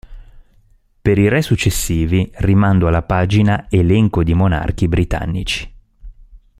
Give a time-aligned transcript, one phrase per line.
[1.03, 5.71] Per i re successivi, rimando alla pagina Elenco di monarchi britannici.